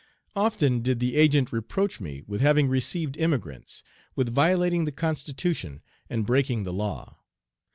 "Often 0.35 0.79
did 0.81 0.99
the 0.99 1.15
Agent 1.15 1.53
reproach 1.53 1.99
me 1.99 2.23
with 2.25 2.41
having 2.41 2.67
received 2.67 3.19
emigrants, 3.19 3.83
with 4.15 4.33
violating 4.33 4.85
the 4.85 4.91
constitution, 4.91 5.83
and 6.09 6.25
breaking 6.25 6.63
the 6.63 6.73
law. 6.73 7.17